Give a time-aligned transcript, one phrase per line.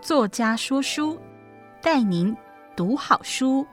[0.00, 1.18] 作家说书，
[1.80, 2.36] 带您
[2.76, 3.66] 读好书。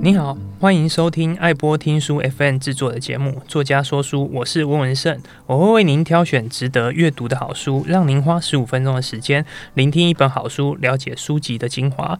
[0.00, 0.33] 你好，
[0.64, 12.18] 欢迎收听爱播听书 FM 制作的节目《作家说书》，我是温文胜，我会为您挑选值得阅读的好书，让您花十五分钟的时间聆听一本好书，了解书籍的精华。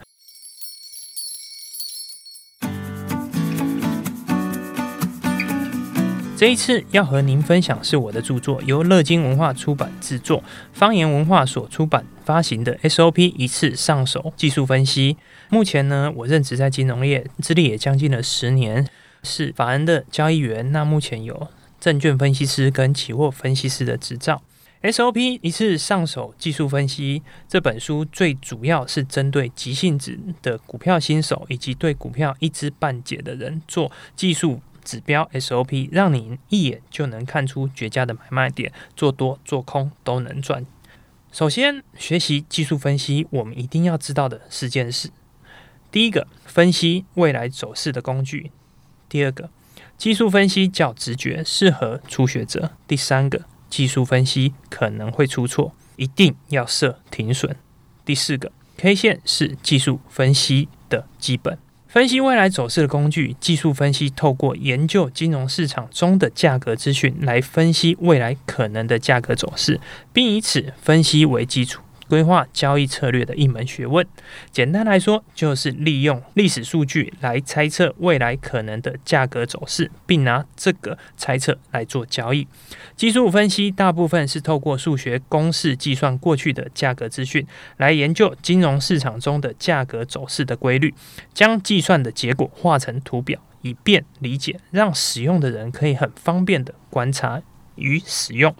[6.44, 10.44] 这一次要和您分享是我的著作，由乐金文化出版制作，
[10.74, 15.16] 方言文化所出版发行的 SOP 一次上手技术分析。
[15.48, 18.86] 目前呢，我任职在金融业，资历也将近了十年，
[19.22, 20.70] 是法人的交易员。
[20.70, 21.48] 那目前有
[21.80, 24.42] 证券分析师跟期货分析师的执照。
[24.82, 40.64] SOP 一次上手技术分析这本书，最主要是针对急性子的股票新手，以及对股票一知半解的人做技术指标 SOP，让你一眼就能看出绝佳的买卖点，做多做空都能赚。
[41.32, 45.10] 首先，学习技术分析，我们一定要知道的四件事。
[45.90, 48.50] 第一个，分析未来走势的工具；
[49.08, 49.50] 第二个，
[49.96, 57.54] 技术分析较直觉，适合初学者；第三个，技术分析可能会出错，一定要设停损；
[58.04, 61.58] 第四个，K 线是技术分析的基本。
[61.94, 69.78] 分析未来走势的工具，技术分析透过研究金融市场中的价格资讯来分析未来可能的价格走势，
[70.12, 71.80] 并以此分析为基础。
[72.08, 74.06] 规划交易策略的一门学问，
[74.50, 82.46] 简单来说，就是利用历史数据来猜测未来可能的价格走势，并拿这个猜测来做交易。
[82.96, 90.94] 技术分析大部分是透过数学公式计算过去的价格资讯，来研究金融市场中的价格走势的规律，
[91.32, 97.42] 将计算的结果画成图表，以便理解，让使用的人可以很方便的观察。
[97.76, 98.54] 与使用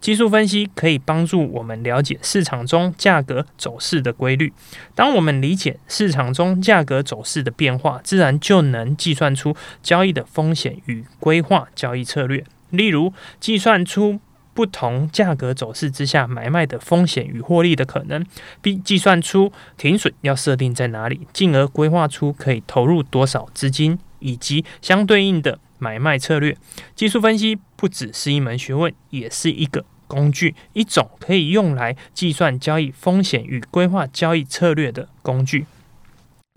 [0.00, 4.52] 技术分析可以帮助我们了解市场中价格走势的规律。
[4.94, 12.44] 当我们理解市场中价格走势的变化，自然就能计算出交易的风险与规划交易策略。
[12.70, 14.20] 例如，计算出
[14.52, 18.24] 不同价格走势之下买卖的风险与获利的可能，
[18.60, 25.58] 并计算出停损要设定在哪里，进而规划出可以投入多少资金以及相对应的。
[25.80, 26.56] 买卖策略，
[26.94, 35.66] 技术分析不只是一门学问，也是一个工具，一种可以用来计算交易风险与规划交易策略的工具。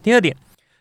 [0.03, 0.35] 第二点，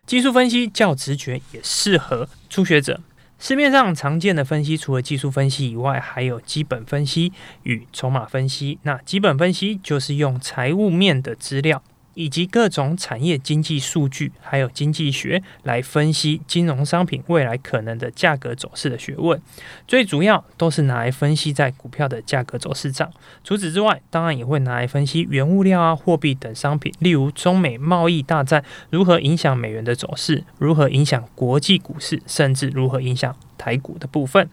[0.07, 3.01] 技术分析较直觉，也适合初学者。
[3.39, 7.33] 市面上常见的分析，除了技术分析以外，还有基本分析
[7.65, 8.79] 与筹码分析。
[8.83, 11.83] 那基本分析就是用财务面的资料。
[12.15, 19.41] 以及各种产业经济数据，还有经济学来分析金融商品未来可能的价格走势的学问，
[19.87, 23.11] 最主要都是拿来分析在股票的价格走势上。
[23.43, 34.49] 除此之外，当然也会拿来分析原物料啊、货币等商品，例如中美贸易大战如何影响美元的走势，如何影响国际股市，甚至如何影响台股的部分。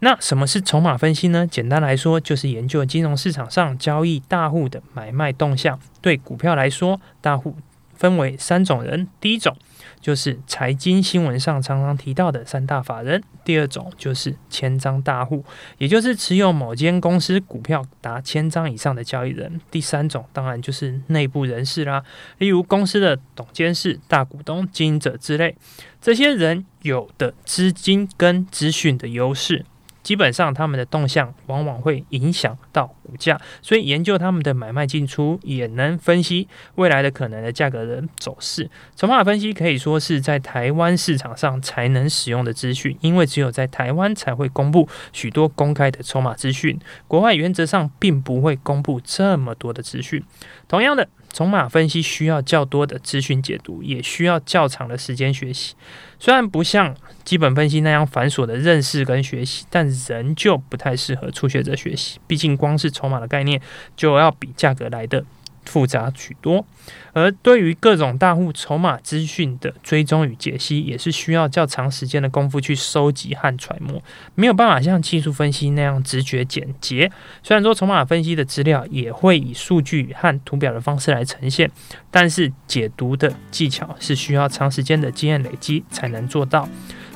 [0.00, 1.46] 那什么是筹码分析呢？
[1.46, 5.78] 简单来说，就是研究金融市场上交易大户的买卖动向。
[6.00, 7.54] 对股票来说，大户
[7.94, 9.54] 分为三种人：第一种
[10.00, 15.44] 就是财经新闻上常常提到的三大法人；第二种就是千张大户，
[15.76, 22.02] 也就是持有某间公司股票达千张以上的交易人；第三种当然就是内部人士啦，
[22.38, 25.54] 例如公司的董监事、大股东、经营者之类。
[26.00, 29.66] 这些人有的资金跟资讯的优势。
[30.10, 38.68] 基本上，他们的动向往往会影响到股价，所以研究他们的买卖进出，也能分析未来的可能的价格的走势。
[38.96, 50.20] 筹码分析可以说是在台湾市场上才能使用的资讯，因为只有在台湾才会公布许多公开的筹码资讯，国外原则上并不会公布这么多的资讯。
[50.66, 51.06] 同样的。
[51.32, 55.74] 筹码分析需要较多的资讯解读，也需要较长的时间学习。
[56.18, 56.94] 虽然不像
[57.24, 62.18] 基本分析那样繁琐的认识跟学习，但仍旧不太适合初学者学习。
[62.26, 63.60] 毕竟光是筹码的概念
[63.96, 65.24] 就要比价格来的
[65.64, 66.64] 复杂许多，
[67.12, 74.02] 而对于各种大户筹码资讯的追踪与解析，也是需要较长时间的功夫去收集和揣摩，
[74.34, 77.10] 没有办法像技术分析那样直觉简洁。
[77.42, 81.70] 虽然说筹码分析的资料也会以数据和图表的方式来呈现，
[82.10, 86.68] 但是解读的技巧是需要长时间的经验累积才能做到。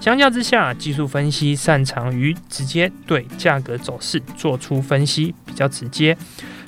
[0.04, 6.14] 相较之下，技术分析擅长于直接对价格走势做出分析，比较直接，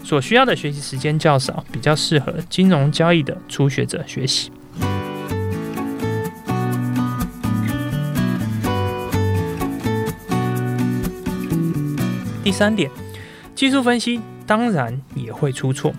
[0.03, 4.51] 所需要的学习时间较少，比较适合金融交易的初学者学习。
[12.43, 12.91] 第三点，
[13.55, 15.93] 技术分析当然也会出错。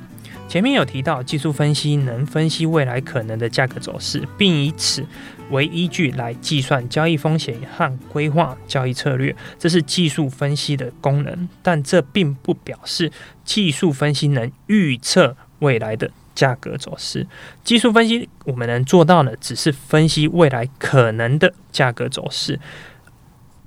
[0.47, 5.05] 前面有提到，技术分析能分析未来可能的价格走势，并以此
[5.49, 11.49] 为依据来计算交易风险和规划交易策略，这是技术分析的功能。
[11.61, 13.11] 但这并不表示
[13.43, 17.27] 技术分析能预测未来的价格走势。
[17.65, 22.59] 技术分析我们能做到的，只是分析未来可能的价格走势。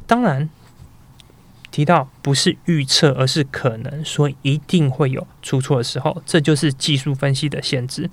[0.07, 0.49] 当然。
[1.71, 8.11] 提到不是预测，而是可能，所以一定会有出错的时候，这就是技术分析的限制。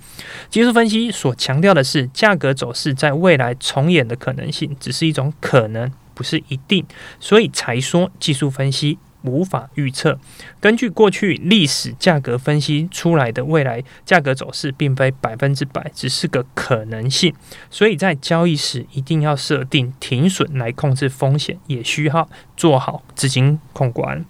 [0.48, 6.84] 技术分析所强调的是价格走势在未来重演的可能性，只是一种可能，不是一定，
[7.18, 8.98] 所以才说技术分析。
[9.22, 10.18] 无法预测。
[10.60, 17.34] 根据过去历史价格分析出来的未来价格走势，并非百分之百，只是个可能性。
[17.70, 24.24] 所以在交易时一定要设定停损来控制风险，也需要做好资金控管。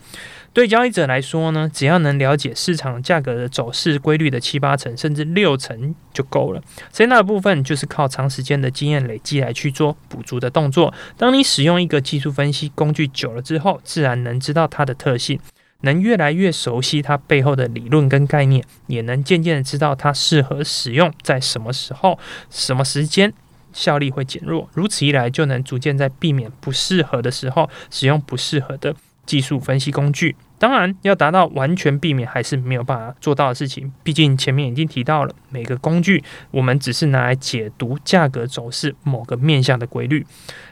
[0.58, 6.60] 对交易者来说呢，只要能了解市场价格的走势规律的七八成甚至六成就够了。
[6.92, 10.92] 剩下的部分就是靠长时间的经验累积来去做补足的动作。
[11.16, 15.38] 当你使用一个技术分析工具久了之后，自然能知道它的特性，
[15.82, 22.18] 能越来越熟悉它背后的理论跟概念，也能渐渐的知道它适合使用在什么时候、
[22.50, 23.32] 什么时间，
[23.72, 24.68] 效力会减弱。
[24.74, 28.96] 如此一来，就能逐渐在避免不适合的时候使用不适合的
[29.28, 30.34] 技术分析工具。
[30.58, 33.92] 当然，要达到完全避免还是没有办法做到的事情。
[34.02, 40.26] 毕竟前面已经提到了，每个工具我们只是拿来解读价格走势某个面向的规律。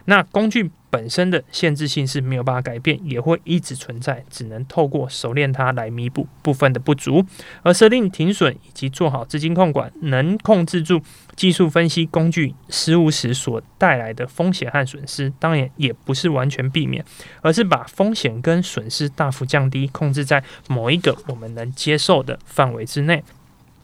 [0.07, 7.23] 那工具本身的限制性是没有办法改变，也会一直存在，只能透过熟练它来弥补部分的不足。
[7.63, 11.03] 而设定停损以及做好资金控管，能控制住。
[11.37, 17.05] 技术分析工具失误时所带来的风险和损失，当然也不是完全避免，
[17.43, 23.23] 而是把风险跟损失大幅降低，控制在某一个我们能接受的范围之内。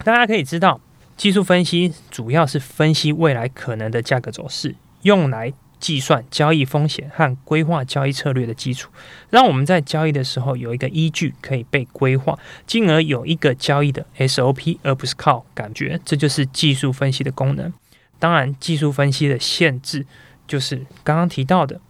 [0.02, 0.80] 大家可以知道，
[1.18, 5.52] 技术分析主要是分析未来可能的价格走势，用来。
[5.82, 8.88] 计算交易风险和规划交易策略的基础，
[9.30, 12.38] 让我们在交易的时候有一个依据可以被规划，
[12.68, 16.00] 进而有一个交易的 SOP，而不是靠感觉。
[16.04, 17.72] 这就是技术分析的功能。
[18.20, 20.06] 当然，技术分析的限制
[20.46, 21.80] 就是刚刚提到的，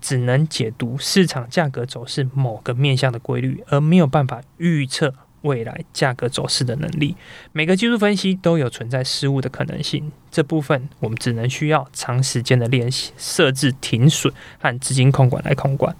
[0.00, 5.12] 只能解读市场价格走势某个面向的规律，而没有办法预测。
[5.42, 7.16] 未来价格走势的能力，
[7.52, 10.10] 每个技术分析都有存在失误的可能性。
[10.30, 15.96] 这部分我们只能需要长时间的练习，设置停损和资金控管来控管。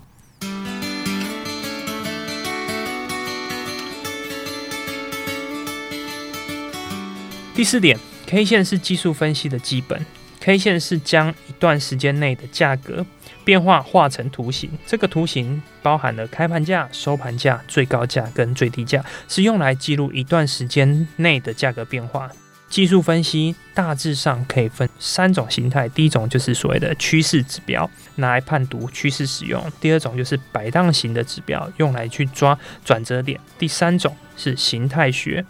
[7.54, 10.06] 第四点，K 线是技术分析的基本。
[10.40, 13.04] K 线是将一段时间内的价格
[13.48, 22.30] 变化画成图形，这个图形包含了开盘价、收盘价、最高价跟最低价，是用来记录一段时间内的价格变化。
[22.68, 35.42] 技术分析大致上可以分三种形态，第一种就是所谓的趋势指标，拿来判读趋势使用；第二种就是摆荡型的指标，用来去抓转折点；第三种是形态学，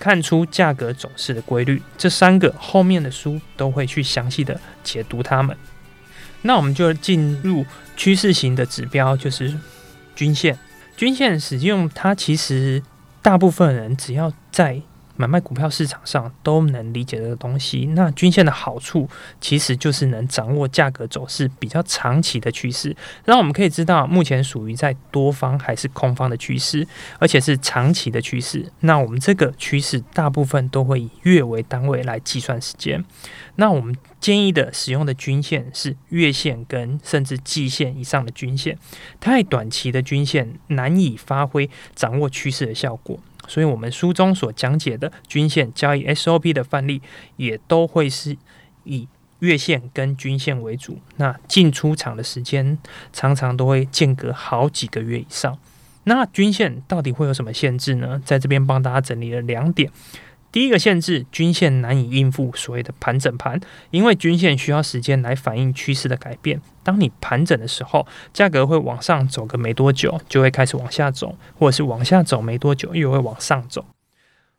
[0.00, 1.80] 看出价格走势的规律。
[1.96, 5.56] 这三个后面的书都会去详细的解读它们。
[6.46, 7.64] 那我们就进入
[7.96, 9.58] 趋势型的指标，就是
[10.14, 10.58] 均线。
[10.96, 12.82] 均线使用它，其实
[13.22, 14.80] 大部分人只要在
[15.16, 17.86] 买卖股票市场上都能理解这个东西。
[17.94, 19.08] 那均线的好处
[19.40, 26.86] 其实就是能掌握价格走势比较长期的趋势，让我们可以知道目前属于在多方还是空方的趋势，
[27.18, 28.70] 而且是长期的趋势。
[28.80, 33.04] 那我们这个趋势大部分都会以月为单位来计算时间。
[33.56, 38.76] 那我们建议的使用的均线是月线跟甚至季线以上的均线，
[39.20, 43.20] 太短期的均线难以发挥掌握趋势的效果。
[43.46, 47.00] 所以，我们书中所讲解的均线交易 SOP 的范例，
[47.36, 48.36] 也都会是
[48.84, 49.08] 以
[49.40, 50.98] 月线跟均线为主。
[51.16, 52.78] 那进出场的时间
[53.12, 55.58] 常常都会间隔好几个月以上。
[56.04, 58.20] 那均线到底会有什么限制呢？
[58.24, 59.90] 在这边帮大家整理了两点。
[60.54, 66.60] 第一个限制，均线难以应付所谓的盘整盘，因为均线需要时间来反映趋势的改变。
[66.84, 73.84] 当你盘整的时候，价格会往上走个没多久，就会开始往下走，或者是往下走没多久，又会往上走。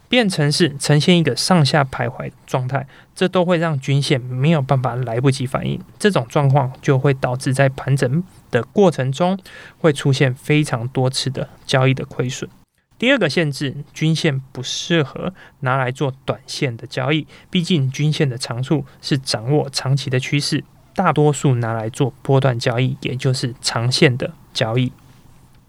[0.10, 2.86] 变成是呈现一个上下徘徊状态，
[3.16, 5.80] 这都会让均线没有办法来不及反应。
[5.98, 8.22] 这种状况就会导致在盘整
[8.52, 9.40] 的过程中
[9.80, 12.50] 会出现非常多次的交易的亏损。
[12.98, 24.92] 第二个限制，均线不适合拿来做短线的交易，毕竟均线的长处是掌握长期的趋势，大多数拿来做波段交易，也就是长线的交易。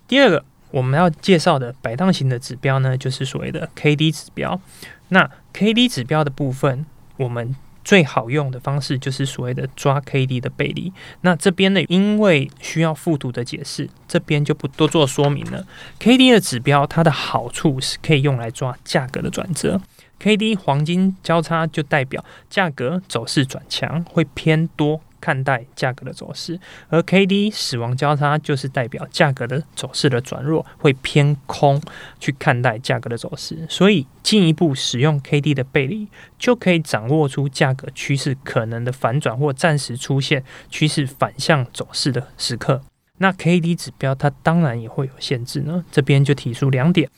[0.07, 0.45] 第二个。
[0.73, 4.61] 我们要介绍的摆荡型的指标呢，就是所谓的 K D 指标。
[5.09, 6.85] 那 K D 指标的部分，
[7.17, 7.55] 我们
[7.87, 10.93] 最好用的方式就是所谓的抓 K D 的背离。
[11.21, 15.65] 那这边呢，因为需要复读的解释，这边就不多做说明了。
[16.01, 19.81] K D 的指标，它的好处是可以用来抓价格的转折。
[20.19, 25.01] K D 黄金交叉就代表价格走势转强，会偏多。
[25.27, 26.57] 看待价格的走势，
[26.89, 31.83] 而 K D 死亡交叉就是代表价格的走势的转弱，会偏空
[32.21, 33.67] 去看待价格的走势。
[33.69, 36.07] 所以进一步使用 K D 的背离，
[36.39, 42.83] 就可以掌握出价格趋势可能的反转或暂时出现趋势反向走势的时刻。
[43.19, 47.11] 那 K D 指标它当然也会有限制呢，这边就提出两点。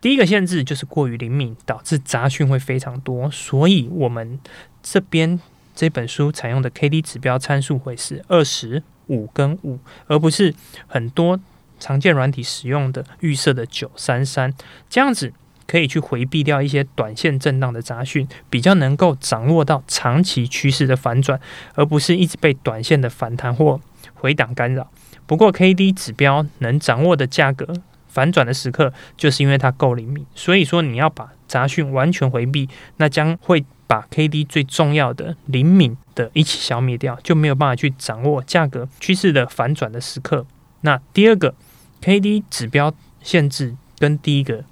[0.00, 4.40] 第一个限制就是过于灵敏，导致杂讯会非常多，所以我们
[4.82, 5.38] 这边。
[5.80, 10.54] 这本书采用的 K D 指标参数会是二十五跟五，而不是
[10.86, 11.40] 很多
[11.78, 14.52] 常见软体使用的预设的九三三。
[14.90, 15.32] 这样子
[15.66, 21.40] 可以去回避掉一些短线震荡的杂讯，比较能够掌握到长期趋势的反转，
[21.74, 23.80] 而不是一直被短线的反弹或
[24.12, 24.90] 回档干扰。
[25.26, 27.66] 不过 K D 指标能掌握的价格
[28.06, 30.26] 反转的时刻，就是因为它够灵敏。
[30.34, 32.68] 所以说你要把杂讯完全回避，
[32.98, 33.64] 那将会。
[33.90, 40.46] 把 K D 最重要的灵敏的一起消灭掉，就没有办法去掌握价格趋势的反转的时刻。
[40.82, 41.56] 那第二个
[42.00, 44.64] K D 指标限制跟第一个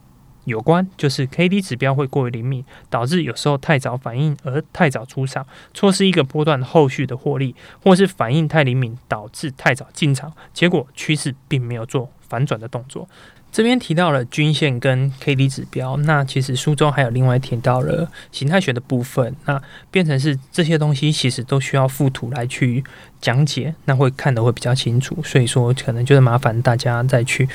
[0.45, 5.45] 有关，就是 K D 指标会过于灵敏，导致有时候太早反应而太早出场，
[5.75, 13.09] 错失一个波段后续的获利，或是反应太灵敏导致太早进场，结果趋势并没有做反转的动作。
[13.51, 22.85] 这边提到了均线跟 K D 指标，那其实书中还有另外提到了形态学的部分，那变成是这些东西其实都需要附图来去
[23.21, 27.49] 讲解，那会看得会比较清楚，所以说可能就是麻烦大家再去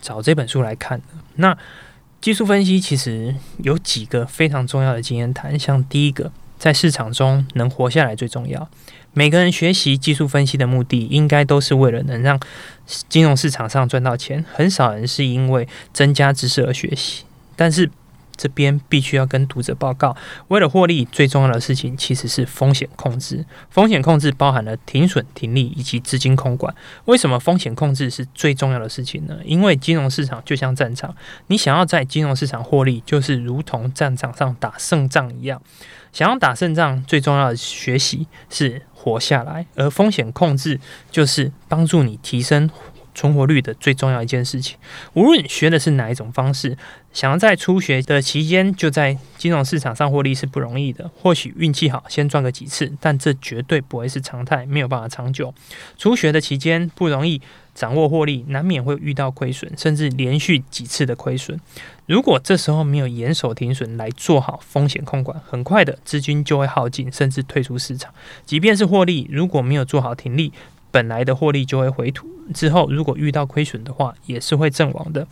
[0.00, 1.00] 找这本书来看。
[1.34, 1.56] 那
[2.20, 8.70] 技术分析其实有几个非常重要的经验谈，像第一个，在市场中能活下来最重要。
[9.14, 12.40] 每个人学习技术分析的目的，应该都是为了能让
[13.08, 14.44] 金融市场上赚到钱。
[14.52, 17.24] 很少人是因为增加知识而学习。
[17.54, 17.90] 但是
[18.34, 20.16] 这边必须要跟读者报告，
[20.48, 23.44] 为了获利，最重要的事情其实是风险控制。
[23.70, 26.74] 风险控制包含了停损、停利以及资金控管。
[27.04, 29.36] 为什么风险控制是最重要的事情呢？
[29.44, 31.14] 因为金融市场就像战场，
[31.48, 35.60] 你想要在金融市场获利，就是如同战场上打胜仗一样。
[36.12, 40.78] 想要打胜仗，最重要的学习是活下来，而风险控制
[41.10, 42.70] 就是帮助你提升
[43.14, 44.78] 存活率的最重要一件事情。
[45.14, 46.76] 无论学的是哪一种方式，
[47.12, 51.10] 想要在初学的期间就在金融市场上获利是不容易的。
[51.20, 55.52] 或许运气好，先赚个几次，但这绝对不会是常态，没有办法长久。
[55.98, 57.40] 初学的期间不容易。
[57.74, 61.58] 掌握获利，难免会遇到亏损，甚至连续几次的亏损。
[62.06, 68.12] 如果这时候没有严守停损来做好风险控管，很快的资金就会耗尽，甚至退出市场。
[68.44, 70.52] 即便是获利，如果没有做好停利，
[70.90, 75.26] 本来的获利就会回吐，之后如果遇到亏损的话，也是会阵亡的。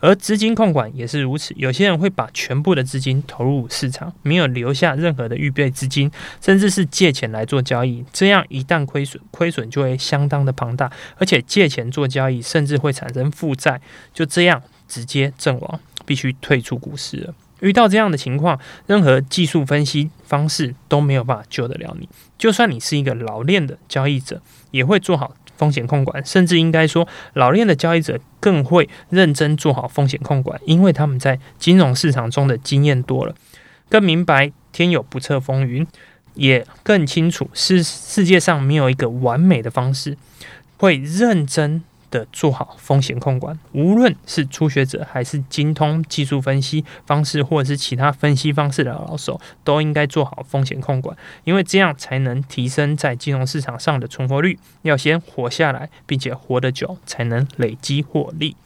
[0.00, 6.10] 而资金控管也是如此，有些人会把全部的资金投入市场，没有留下任何的预备资金，
[6.42, 8.04] 甚至是借钱来做交易。
[8.12, 13.80] 这样一旦亏损，亏损就会相当的庞大，而且借钱做交易，甚至会产生负债，
[14.12, 17.34] 就这样直接阵亡，必须退出股市了。
[17.60, 22.08] 遇到这样的情况，任何技术分析方式都没有办法救得了你。
[22.38, 33.34] 就算你是一个老练的交易者，也会做好风险控管，甚至应该说，老练的交易者更会认真做好风险控管，因为他们在金融市场中的经验多了，
[33.90, 35.86] 更明白天有不测风云，
[36.34, 40.16] 也更清楚是世界上没有一个完美的方式，
[40.78, 41.82] 会认真。
[42.10, 54.58] 的做好风险控管，无论是初学者还是精通技术分析方式，或者是其他分析方式的老手，都应该做好风险控管，因为这样才能提升在金融市场上的存活率。
[54.82, 58.56] 要先活下来，并且活得久，才能累积获利。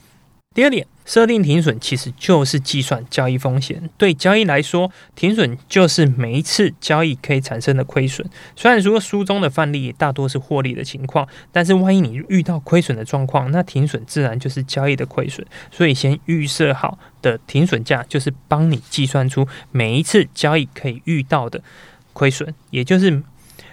[0.55, 3.89] 第二点，设定停损其实就是计算交易风险。
[3.97, 8.29] 对交易来说，停损就是每一次交易可以产生的亏损。
[8.55, 15.47] 虽然说书中的范例大多是获利的情况，但是万一你遇到亏损的状况，那停损自然就是交易的亏损。
[15.71, 21.63] 所以先预设好的停损价，就是帮你计算出每一次交易可以遇到的
[22.13, 23.23] 亏损，也就是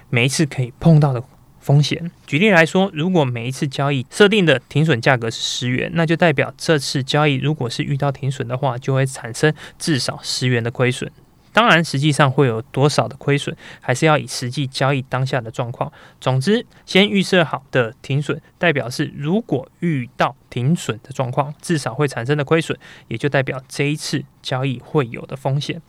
[0.10, 1.22] 每一次可以碰到的。
[1.70, 2.10] 风险。
[2.26, 11.12] 举例来说，如果每一次交易设定的停损价格是十元，那就代表这次交易如果是遇到停损的话，就会产生至少十元的亏损。
[11.54, 15.92] 当然，实际上会有多少的亏损，还是要以实际交易当下的状况。
[16.20, 22.76] 总之，先预设好的停损，代表是如果遇到停损的状况，至少会产生的亏损，
[23.10, 25.80] 也就代表这一次交易会有的风险。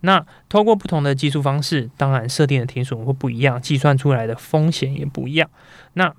[0.00, 5.48] 那透过不同的计数方式，当然设定的停损会不一样，计算出来的风险也不一样。
[5.94, 6.14] 那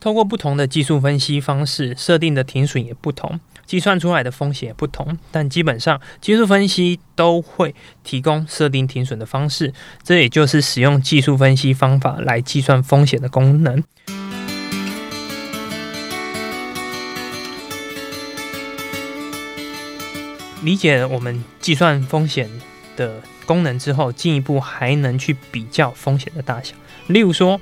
[0.00, 5.16] 透过不同的技术分析方式，设定的停损也不同，计算出来的风险也不同。
[5.30, 13.84] 但基本上，技术分析都会提供设定停损的方式，这也就是使用技术分析方法来计算风险的功能。
[20.64, 22.48] 理解我们计算风险
[22.96, 26.74] 的功能之后，进一步还能去比较风险的大小。
[27.08, 27.60] 例如说，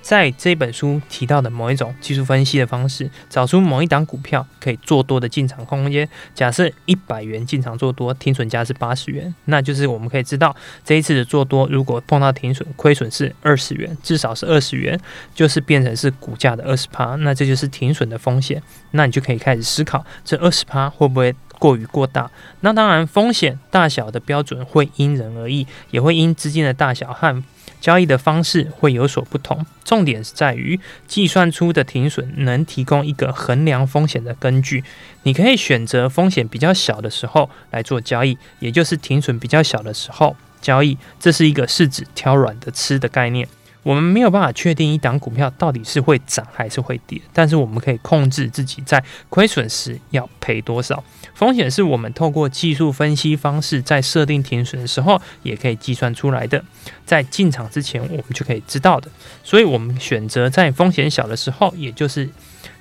[0.00, 6.08] 在这本书提到的某一种技术分析的方式，找出某一档股票可以做多的进场空间。
[6.34, 14.98] 假设一百元进场做多，停损价是八十元，那就是我们可以知道这一次的做多，如果碰到停损，亏损是二十元，至少是二十元，
[15.36, 18.60] 就是变成是股价的二十趴，那这就是停损的风险。
[18.90, 21.32] 那你就可以开始思考，这二十趴会不会
[21.62, 22.28] 过于过大？
[22.62, 27.40] 那当然，风险大小的标准会因人而异，也会因资金的大小和
[27.80, 29.64] 交易的方式会有所不同。
[29.84, 34.82] 重点是在于计算出的停损能提供一个衡量风险的根据。
[35.22, 40.98] 你可以选择风险比较小的时候来做交易，也就是停损比较小的时候交易。
[41.20, 43.46] 这是一个柿子挑软的吃的概念。
[43.82, 51.02] 我们没有办法确定一档股票到底是会涨还是会跌，但是我们可以控制自己在亏损时要赔多少。
[51.34, 56.62] 风险是我们透过技术分析方式在设定停损的时候也可以计算出来的，
[57.04, 59.10] 在进场之前我们就可以知道的。
[59.42, 62.28] 所以，我们选择在风险小的时候，也就是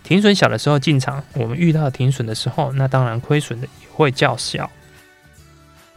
[0.04, 1.24] 停损小的时候进场。
[1.34, 4.70] 我们遇到停损的时候，那当然亏损的也会较小。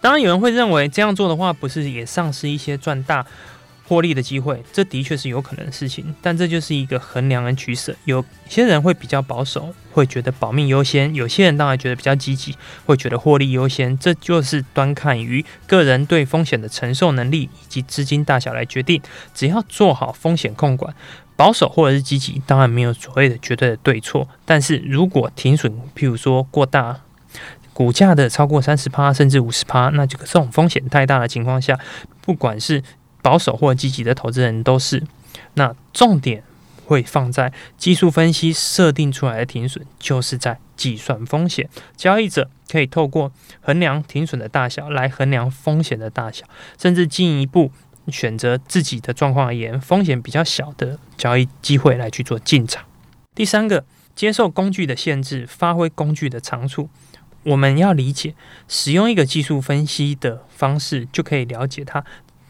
[0.01, 3.27] 当然，有人会认为这样做的话，不是也丧失一些赚大
[3.87, 7.95] 获利的机会，这的确是有可能的事情，但这就是一个衡量跟取舍。
[8.05, 13.97] 有些人会比较保守，会觉得保命优先；有些人当然觉得比较积极，会觉得获利优先。
[13.99, 19.03] 这就是端看于个人对风险的承受能力以及资金大小来决定。
[19.35, 20.95] 只要做好风险控管，
[21.37, 24.27] 保守或者是积极，当然没有所谓的绝对的对错。
[24.47, 27.01] 但是如果停损，譬如说过大，
[27.75, 31.79] 股价的超过三十趴甚至五十趴，那这个这种风险太大的情况下，
[32.23, 32.83] 不管是
[33.25, 35.03] 保守或积极的投资人都是，
[35.55, 36.45] 那重点
[36.85, 41.67] 会放在技术分析设定出来的停损，就是在计算风险。
[41.97, 43.33] 交易者可以透过
[43.63, 46.45] 衡量停损的大小来衡量风险的大小，
[46.79, 47.73] 甚至进一步
[48.09, 52.85] 选择自己的状况而言，风险比较小的交易机会来去做进场。
[53.35, 56.91] 第三个，接受工具的限制，发挥工具的长处。
[57.45, 58.35] 我们要理解，
[58.69, 62.03] 使用一个技术分析的方式，就可以了解它。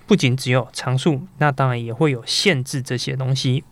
[0.06, 2.82] 不仅只有常数，那当然也会有限制。
[2.82, 3.64] 这些东西，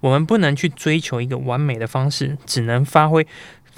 [0.00, 3.26] 我们不能去追求一个完美的方式，只能发挥。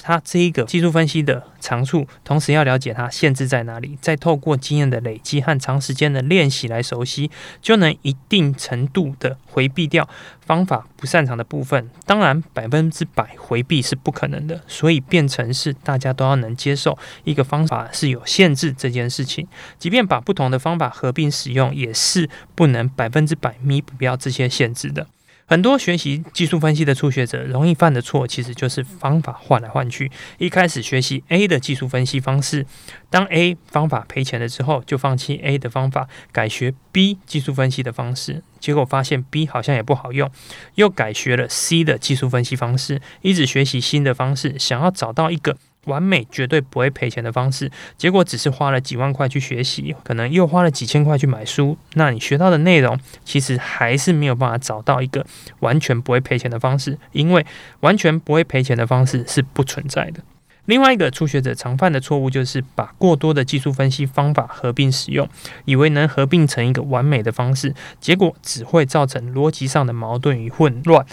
[0.03, 10.09] 它这一个技术分析的长处，同时要了解它限制在哪里，再透过经验的累积和长时间的练习来熟悉，就能一定程度的回避掉
[10.45, 11.89] 方法不擅长的部分。
[12.05, 19.47] 当然，百分之百回避是不可能的，所以变成是大家都要能接受一个方法是有限制这件事情。
[19.79, 25.07] 即便把不同的方法合并使用，也是不能百分之百弥补掉这些限制的。
[25.53, 30.11] 很多学习技术分析的初学者容易犯的错，其实就是方法换来换去。
[30.39, 32.65] 一开始学习 A 的技术分析方式，
[33.11, 38.43] 当 A 方法赔钱了之后，就放弃 A 的方法，改学 B 技术分析的方式。
[38.61, 40.31] 结果发现 B 好像也不好用，
[40.77, 45.59] 又改学了 C 的技术分析方式，一直学习新的方式，想要找到一个。
[45.87, 51.77] 完美绝对不会赔钱的方式，结果只是花了几万块去学习，可能又花了几千块去买书。
[51.95, 55.27] 那你学到的内容，其实还是没有办法找到一个
[55.61, 57.45] 完全不会赔钱的方式，因为
[57.81, 60.23] 完全不会赔钱的方式是不存在的。
[60.67, 65.29] 另外一个初学者常犯的错误，就是把过多的技术分析方法合并使用，
[65.65, 71.05] 以为能合并成一个完美的方式，结果只会造成逻辑上的矛盾与混乱，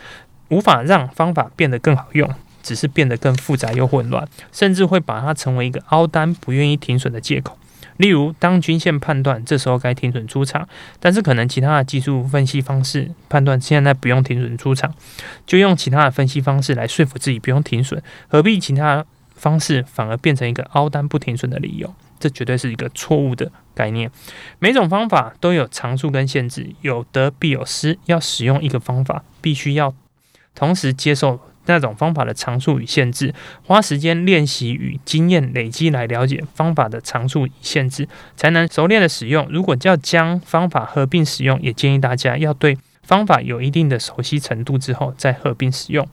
[0.49, 2.29] 无法让方法变得更好用。
[2.69, 7.57] 只是变得更复杂又混乱，甚至会把它成为一个凹单不愿意停损的借口。
[7.97, 14.93] 例如，当均线判断这时候该停损出场，但是可能其他的技术分析方式判断现在不用停损出场，
[15.47, 19.03] 就用其他的分析方式来说服自己不用停损，何必其他
[19.33, 21.91] 方式反而变成一个凹单不停损的理由？
[22.19, 24.11] 这绝对是一个错误的概念。
[24.59, 27.97] 每种方法都有长处跟限制，有得必有失。
[28.05, 29.95] 要使用一个方法，必须要
[30.53, 31.39] 同时接受。
[31.69, 39.47] 那种方法的常数与限制，花时间练习与经验累积来了解方法的常数与限制，才能熟练的使用。
[39.51, 46.07] 如果要将方法合并使用，也建议大家要对方法有一定的熟悉程度之后再合并使用。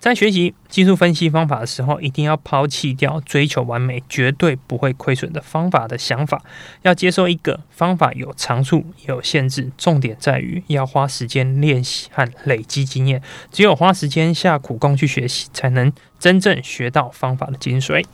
[0.00, 6.40] 在学习技术分析方法的时候，一定要抛弃掉追求完美、绝对不会亏损的方法的想法，
[6.82, 9.72] 要接受一个方法有长处有限制。
[9.76, 18.04] 重点在于要花时间练习和累积经验，只有花时间下苦功去学习，才能真正学到方法的精髓。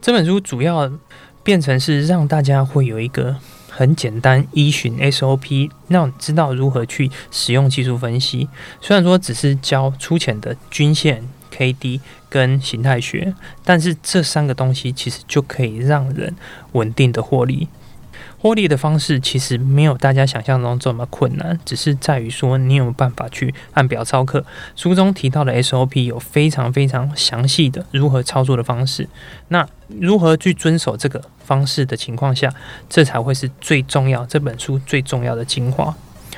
[0.00, 0.90] 这本书主要
[1.42, 3.36] 变成是让大家会有一个。
[3.78, 8.48] 很简单，依循 SOP，让你知道如何去使用技术分析。
[8.80, 11.22] 虽然说只是教粗浅的均线、
[11.56, 13.32] KD 跟形态学，
[13.64, 16.34] 但是这三个东西其实就可以让人
[16.72, 17.68] 稳定的获利。
[18.40, 24.44] 获利的方式其实没有大家想象中这么困难，只是在于说你有没有办法去按表操课。
[24.76, 29.08] 书中提到的 SOP 有非常非常详细的如何操作的方式。
[29.48, 32.52] 那如何去遵守这个方式的情况下，
[32.88, 35.94] 这才会是最重要，这本书最重要的精华。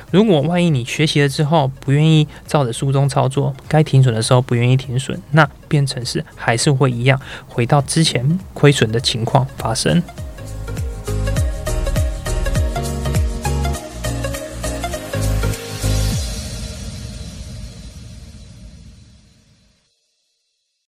[0.09, 10.01] 如果万一你学习了之后不愿意照着书中操作，该停损的时候不愿意停损，那变成是还是会一样回到之前亏损的情况发生。